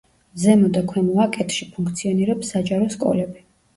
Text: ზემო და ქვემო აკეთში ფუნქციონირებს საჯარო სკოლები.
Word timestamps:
ზემო 0.43 0.69
და 0.77 0.81
ქვემო 0.93 1.19
აკეთში 1.27 1.67
ფუნქციონირებს 1.75 2.51
საჯარო 2.57 2.89
სკოლები. 2.97 3.45